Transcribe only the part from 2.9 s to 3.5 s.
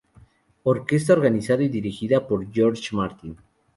Martin